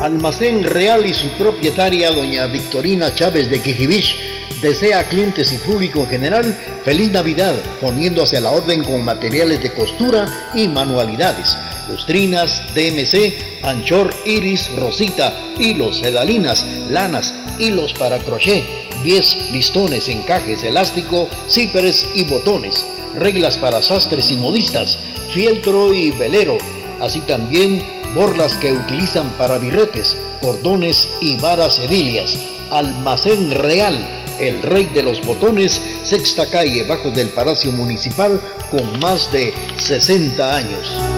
[0.00, 4.16] Almacén Real y su propietaria, doña Victorina Chávez de Quijibich,
[4.62, 9.62] desea a clientes y público en general feliz Navidad, poniéndose a la orden con materiales
[9.62, 11.56] de costura y manualidades,
[11.90, 18.64] lustrinas, DMC, anchor, iris, rosita, hilos, sedalinas, lanas, hilos para crochet,
[19.02, 22.86] 10 listones, encajes, elástico, cíperes y botones,
[23.16, 24.98] reglas para sastres y modistas,
[25.32, 26.58] fieltro y velero,
[27.00, 27.84] así también
[28.14, 32.38] borlas que utilizan para birretes, cordones y varas edilias.
[32.70, 38.40] Almacén Real, el rey de los botones, sexta calle bajo del Palacio Municipal
[38.70, 41.15] con más de 60 años.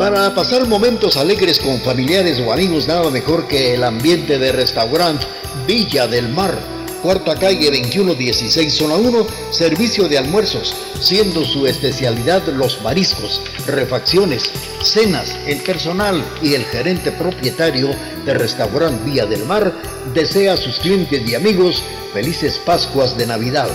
[0.00, 5.26] Para pasar momentos alegres con familiares o amigos, nada mejor que el ambiente de restaurante
[5.66, 6.58] Villa del Mar
[7.02, 14.50] cuarta calle 2116, zona 1, servicio de almuerzos, siendo su especialidad los mariscos, refacciones,
[14.82, 17.90] cenas, el personal y el gerente propietario
[18.24, 19.70] de restaurante Vía del Mar
[20.14, 21.82] desea a sus clientes y amigos
[22.14, 23.68] felices Pascuas de Navidad.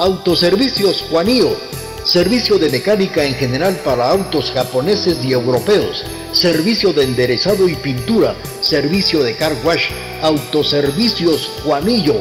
[0.00, 1.54] Autoservicios Juanío,
[2.04, 8.34] servicio de mecánica en general para autos japoneses y europeos servicio de enderezado y pintura,
[8.60, 9.90] servicio de car wash,
[10.22, 12.16] autoservicios Juanillo.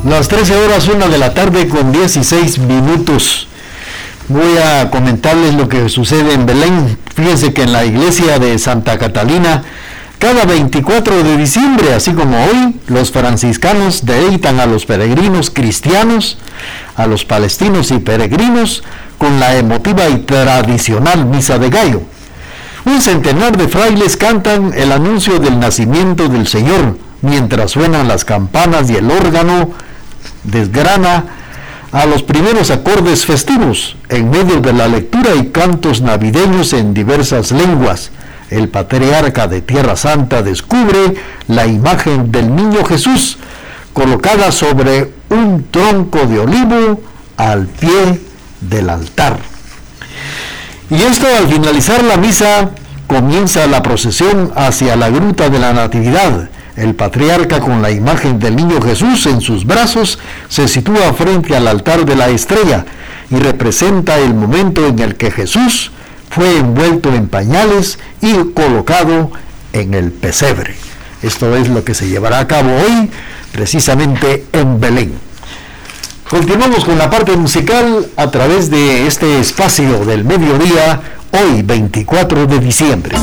[0.05, 3.47] Las 13 horas, 1 de la tarde con 16 minutos
[4.27, 6.99] voy a comentarles lo que sucede en Belén.
[7.15, 9.63] Fíjense que en la iglesia de Santa Catalina,
[10.19, 16.39] cada 24 de diciembre, así como hoy, los franciscanos deleitan a los peregrinos cristianos,
[16.97, 18.83] a los palestinos y peregrinos,
[19.19, 22.03] con la emotiva y tradicional misa de gallo.
[22.85, 28.91] Un centenar de frailes cantan el anuncio del nacimiento del Señor, mientras suenan las campanas
[28.91, 29.71] y el órgano
[30.45, 31.25] desgrana
[31.93, 37.53] a los primeros acordes festivos en medio de la lectura y cantos navideños en diversas
[37.53, 38.11] lenguas.
[38.51, 41.15] El patriarca de Tierra Santa descubre
[41.49, 43.39] la imagen del niño Jesús
[43.93, 47.01] colocada sobre un tronco de olivo
[47.37, 48.21] al pie
[48.61, 49.39] del altar.
[50.91, 52.71] Y esto al finalizar la misa
[53.07, 58.57] comienza la procesión hacia la gruta de la Natividad el patriarca con la imagen del
[58.57, 60.19] niño Jesús en sus brazos
[60.49, 62.87] se sitúa frente al altar de la estrella
[63.31, 65.91] y representa el momento en el que Jesús
[66.31, 69.31] fue envuelto en pañales y colocado
[69.73, 70.75] en el pesebre.
[71.23, 73.11] Esto es lo que se llevará a cabo hoy,
[73.53, 75.13] precisamente en Belén.
[76.29, 82.59] Continuamos con la parte musical a través de este espacio del mediodía, hoy 24 de
[82.59, 83.17] diciembre.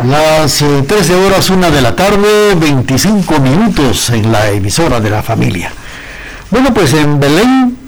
[0.05, 5.23] Las 13 eh, horas, una de la tarde, 25 minutos en la emisora de la
[5.23, 5.71] familia.
[6.51, 7.78] Bueno, pues en Belén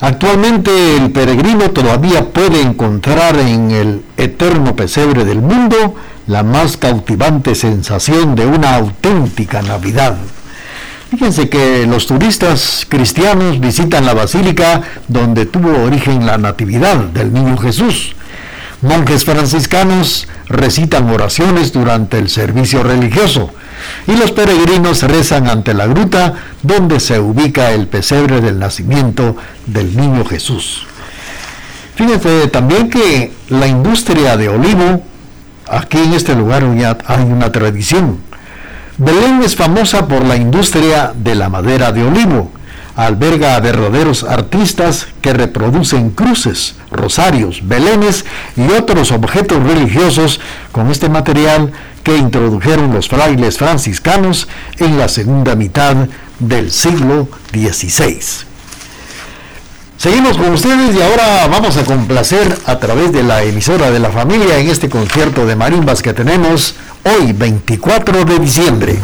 [0.00, 5.96] Actualmente el peregrino todavía puede encontrar en el eterno pesebre del mundo
[6.28, 10.16] la más cautivante sensación de una auténtica Navidad.
[11.10, 17.56] Fíjense que los turistas cristianos visitan la basílica donde tuvo origen la Natividad del Niño
[17.56, 18.14] Jesús.
[18.80, 23.50] Monjes franciscanos recitan oraciones durante el servicio religioso
[24.06, 29.96] y los peregrinos rezan ante la gruta donde se ubica el pesebre del nacimiento del
[29.96, 30.86] niño Jesús.
[31.96, 35.02] Fíjense también que la industria de olivo,
[35.68, 38.20] aquí en este lugar ya hay una tradición.
[38.96, 42.52] Belén es famosa por la industria de la madera de olivo
[42.98, 48.24] alberga a verdaderos artistas que reproducen cruces, rosarios, belenes
[48.56, 50.40] y otros objetos religiosos
[50.72, 51.70] con este material
[52.02, 55.94] que introdujeron los frailes franciscanos en la segunda mitad
[56.40, 58.18] del siglo XVI.
[59.96, 64.10] Seguimos con ustedes y ahora vamos a complacer a través de la emisora de la
[64.10, 66.74] familia en este concierto de marimbas que tenemos
[67.04, 68.98] hoy 24 de diciembre.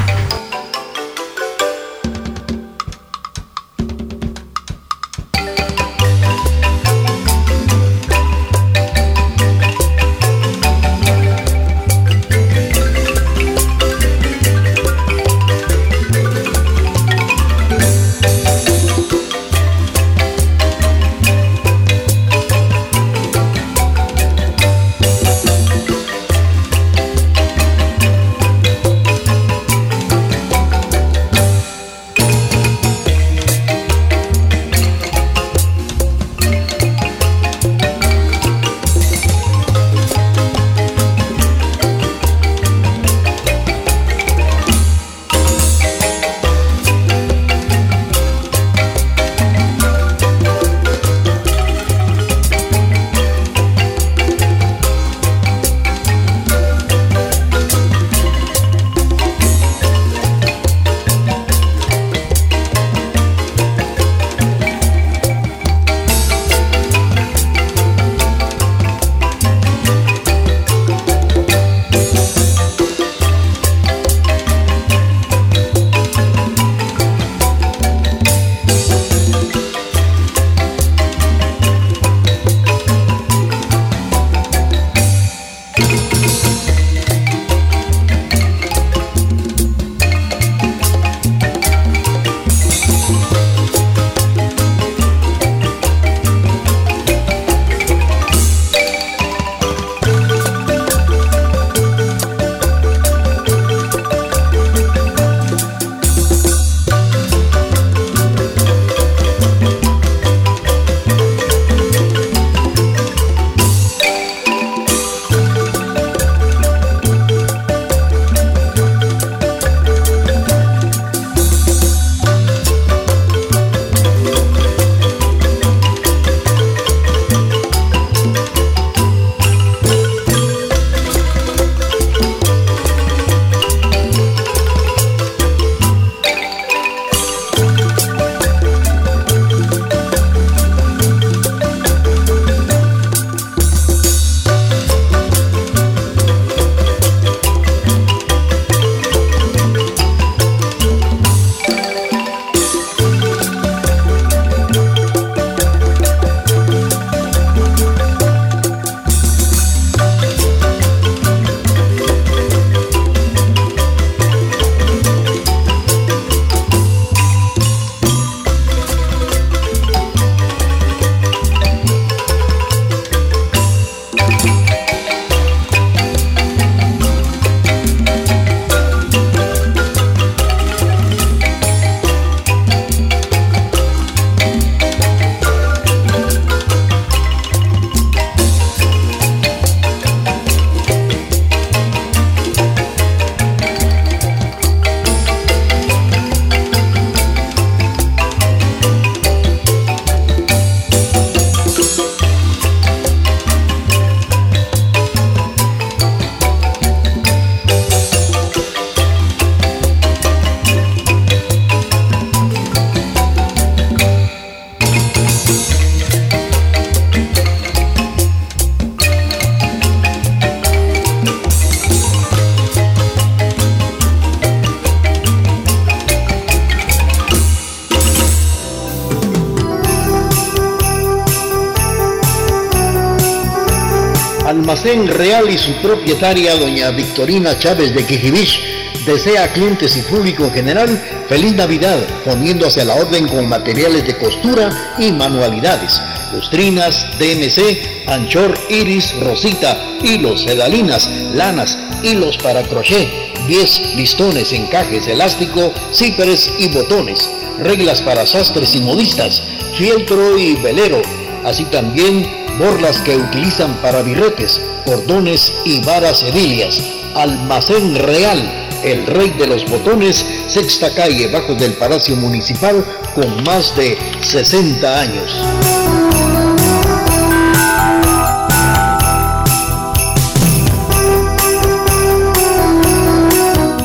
[235.34, 238.60] Y su propietaria, doña Victorina Chávez de Quijibich,
[239.04, 244.16] desea clientes y público en general feliz Navidad, poniéndose a la orden con materiales de
[244.16, 246.00] costura y manualidades,
[246.32, 253.08] lustrinas, DMC, anchor, iris, rosita, hilos, sedalinas, lanas, hilos para crochet,
[253.48, 259.42] 10 listones, encajes, elástico, cíperes y botones, reglas para sastres y modistas,
[259.76, 261.02] fieltro y velero,
[261.44, 262.24] así también
[262.56, 266.82] borlas que utilizan para birretes, cordones y varas edilias.
[267.14, 268.40] Almacén Real,
[268.82, 275.00] el rey de los botones, sexta calle bajo del Palacio Municipal con más de 60
[275.00, 275.32] años.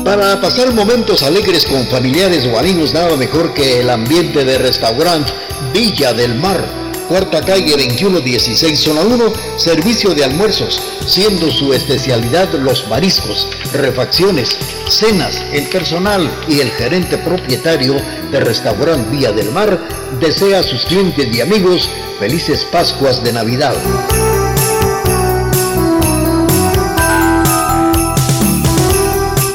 [0.04, 5.32] Para pasar momentos alegres con familiares o amigos, nada mejor que el ambiente de restaurante
[5.72, 6.79] Villa del Mar
[7.10, 14.56] cuarta calle 2116 zona 1, servicio de almuerzos, siendo su especialidad los mariscos, refacciones,
[14.88, 17.96] cenas, el personal y el gerente propietario
[18.30, 19.80] de restaurante Vía del Mar
[20.20, 23.74] desea a sus clientes y amigos felices Pascuas de Navidad.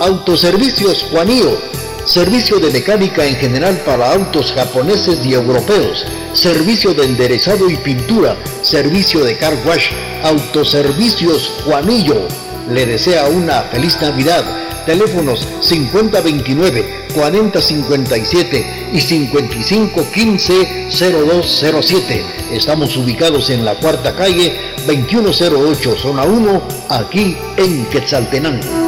[0.01, 1.74] Autoservicios Juanío
[2.05, 8.37] servicio de mecánica en general para autos japoneses y europeos, servicio de enderezado y pintura,
[8.61, 9.89] servicio de car wash,
[10.23, 12.27] autoservicios Juanillo.
[12.69, 14.43] Le desea una feliz Navidad.
[14.85, 22.23] Teléfonos 5029 4057 y 5515 0207.
[22.51, 28.84] Estamos ubicados en la cuarta calle 2108, zona 1, aquí en Quetzaltenango.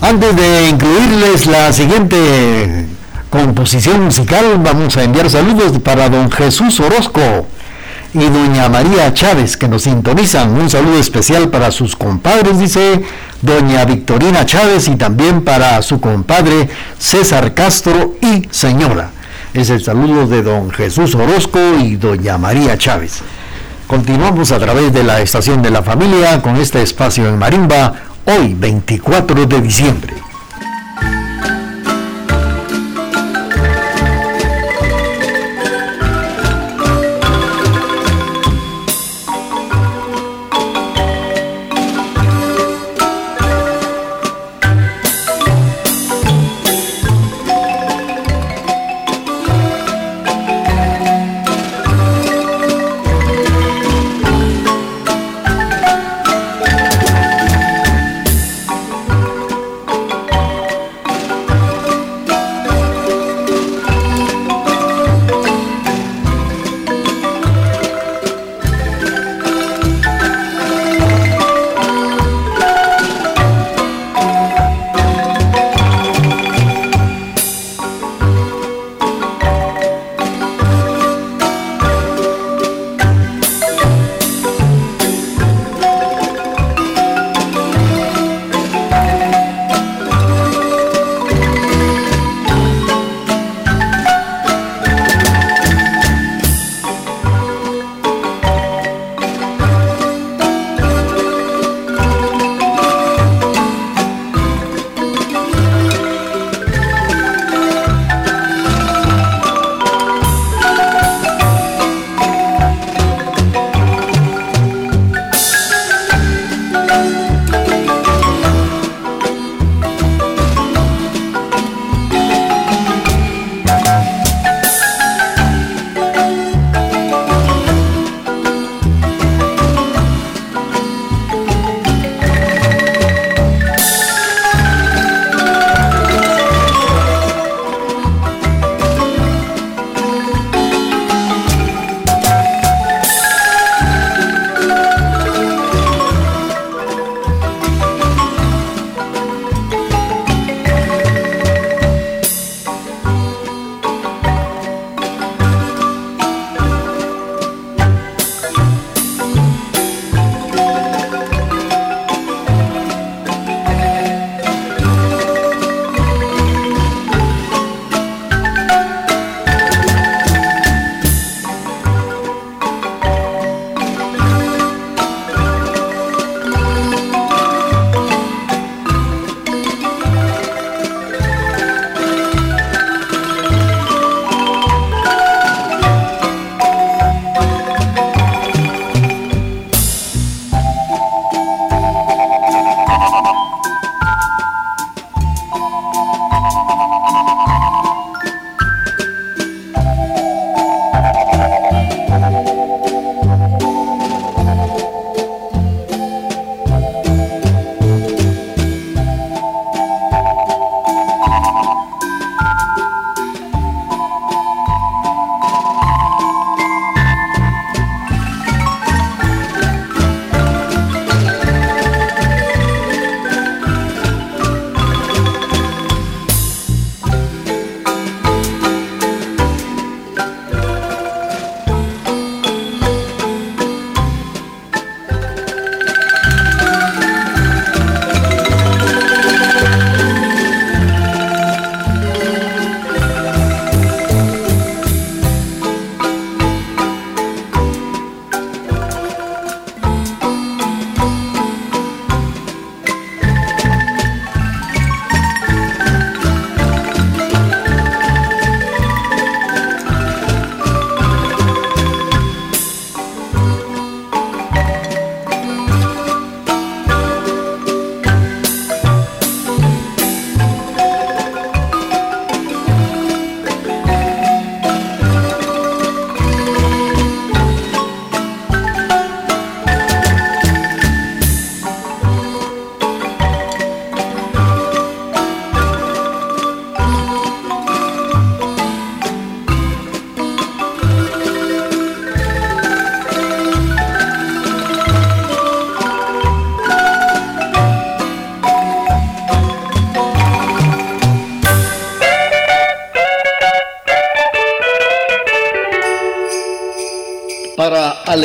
[0.00, 2.86] Antes de incluirles la siguiente
[3.30, 7.20] composición musical, vamos a enviar saludos para don Jesús Orozco
[8.14, 10.50] y doña María Chávez que nos sintonizan.
[10.50, 13.02] Un saludo especial para sus compadres, dice
[13.42, 19.10] doña Victorina Chávez y también para su compadre César Castro y señora.
[19.52, 23.20] Es el saludo de don Jesús Orozco y doña María Chávez.
[23.88, 28.54] Continuamos a través de la estación de la familia con este espacio en Marimba hoy
[28.54, 30.17] 24 de diciembre.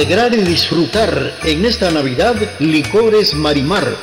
[0.04, 3.96] Alegrar y disfrutar en esta Navidad Licores Marimar.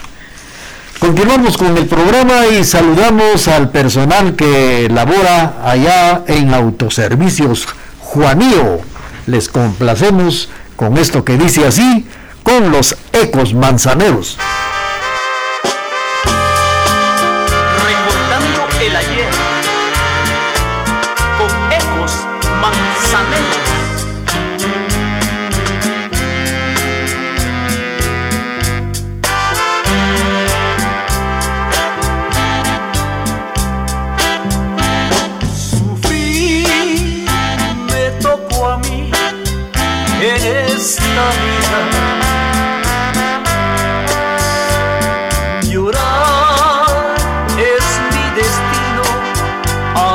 [0.99, 7.69] Continuamos con el programa y saludamos al personal que labora allá en autoservicios
[8.01, 8.81] Juanío.
[9.27, 12.07] Les complacemos con esto que dice así,
[12.43, 14.39] con los ecos manzaneros.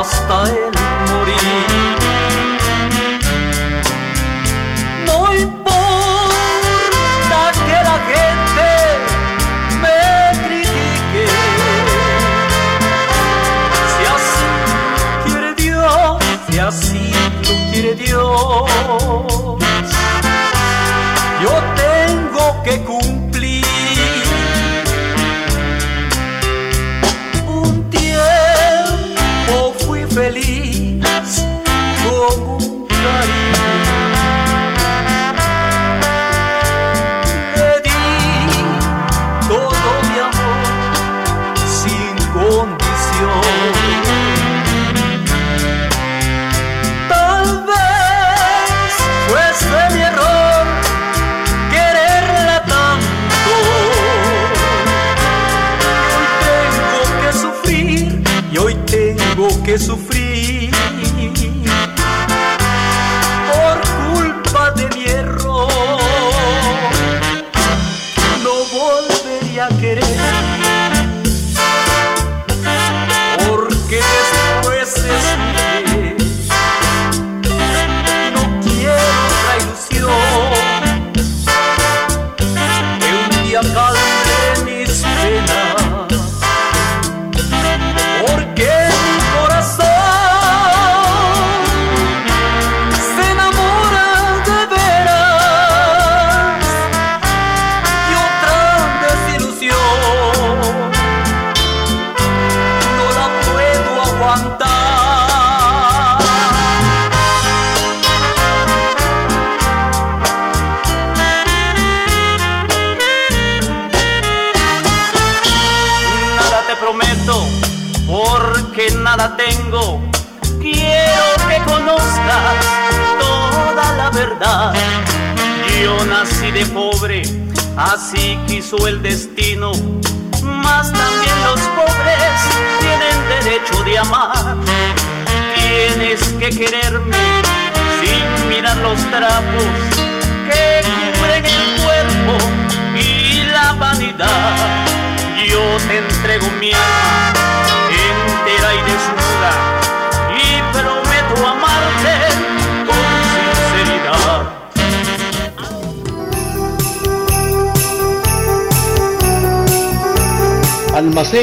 [0.04, 0.73] Que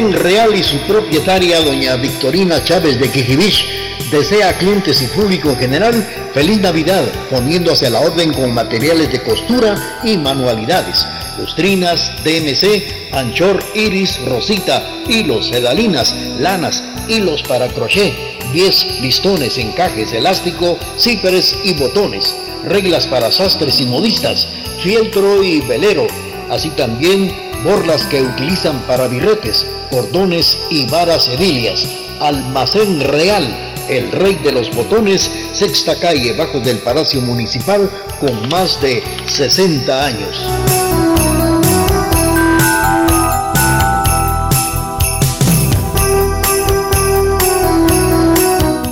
[0.09, 3.67] Real y su propietaria, doña Victorina Chávez de Quijibich,
[4.09, 9.11] desea a clientes y público en general feliz Navidad, poniéndose a la orden con materiales
[9.11, 11.05] de costura y manualidades,
[11.37, 18.13] lustrinas, DMC, anchor, iris, rosita, hilos, sedalinas, lanas, hilos para crochet,
[18.53, 22.35] 10 listones, encajes, elástico, cíperes y botones,
[22.65, 24.47] reglas para sastres y modistas,
[24.81, 26.07] fieltro y velero,
[26.49, 31.87] así también borlas que utilizan para birretes, cordones y varas edilias.
[32.19, 33.47] Almacén Real,
[33.89, 40.05] el rey de los botones, sexta calle bajo del Palacio Municipal con más de 60
[40.05, 40.45] años.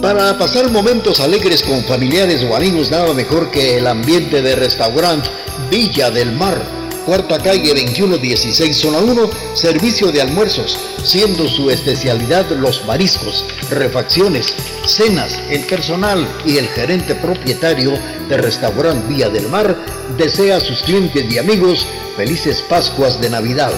[0.01, 5.29] Para pasar momentos alegres con familiares o amigos, nada mejor que el ambiente de restaurante
[5.69, 6.78] Villa del Mar.
[7.09, 14.53] Cuarta calle 2116, zona 1, servicio de almuerzos, siendo su especialidad los mariscos, refacciones,
[14.85, 15.41] cenas.
[15.49, 19.75] El personal y el gerente propietario de restaurante Villa del Mar
[20.19, 23.71] desea a sus clientes y amigos felices Pascuas de Navidad.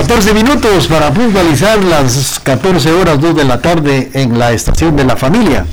[0.08, 5.04] 14 minutos para puntualizar las 14 horas 2 de la tarde en la estación de
[5.04, 5.66] la familia.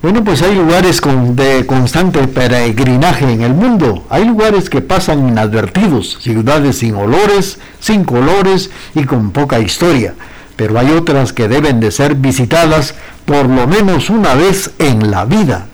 [0.00, 4.06] Bueno, pues hay lugares con, de constante peregrinaje en el mundo.
[4.08, 10.14] Hay lugares que pasan inadvertidos, ciudades sin olores, sin colores y con poca historia.
[10.56, 12.94] Pero hay otras que deben de ser visitadas
[13.26, 15.66] por lo menos una vez en la vida.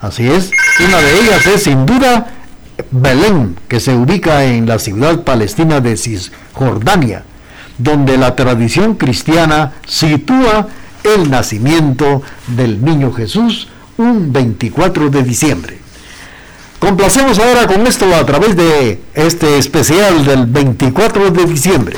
[0.00, 0.50] Así es,
[0.84, 2.35] una de ellas es sin duda
[2.90, 7.24] Belén, que se ubica en la ciudad palestina de Cisjordania,
[7.78, 10.68] donde la tradición cristiana sitúa
[11.02, 15.78] el nacimiento del niño Jesús un 24 de diciembre.
[16.78, 21.96] Complacemos ahora con esto a través de este especial del 24 de diciembre.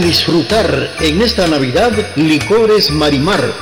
[0.00, 3.52] Disfrutar en esta Navidad licores Marimar.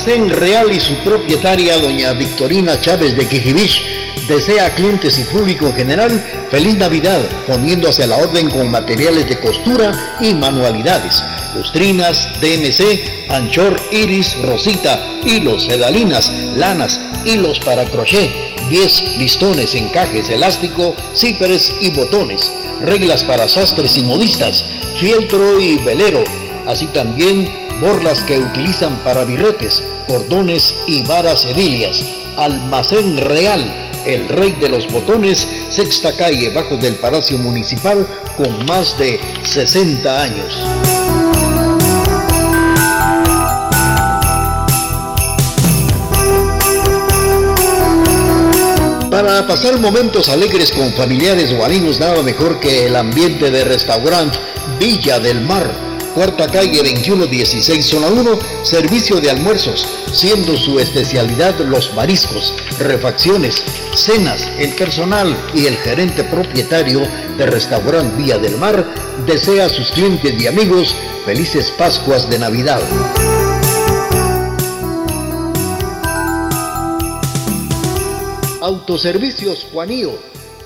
[0.02, 3.84] Almacén Real y su propietaria, doña Victorina Chávez de Quijibich,
[4.26, 9.28] desea a clientes y público en general feliz Navidad, poniéndose a la orden con materiales
[9.28, 11.22] de costura y manualidades,
[11.54, 18.28] lustrinas, DMC, anchor, iris, rosita, hilos, sedalinas, lanas, hilos para crochet,
[18.70, 24.64] 10 listones, encajes, elástico, cíperes y botones, reglas para sastres y modistas,
[24.98, 26.24] fieltro y velero,
[26.66, 27.48] así también
[27.80, 32.04] borlas que utilizan para birretes, cordones y varas edilias.
[32.36, 38.98] Almacén Real, el rey de los botones, sexta calle bajo del Palacio Municipal con más
[38.98, 40.62] de 60 años.
[49.10, 54.38] Para pasar momentos alegres con familiares o amigos, nada mejor que el ambiente de restaurante
[54.78, 61.94] Villa del Mar cuarta calle 2116, zona 1, servicio de almuerzos, siendo su especialidad los
[61.94, 63.62] mariscos, refacciones,
[63.94, 67.00] cenas, el personal y el gerente propietario
[67.36, 68.86] de restaurante Vía del Mar
[69.26, 70.94] desea a sus clientes y amigos
[71.24, 72.80] felices Pascuas de Navidad.
[78.60, 80.12] Autoservicios Juanío,